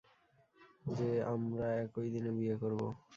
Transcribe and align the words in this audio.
যে 0.91 1.09
আমরা 1.33 1.67
একই 1.83 2.07
দিনে 2.13 2.31
বিয়ে 2.37 2.55
করবো। 2.57 2.87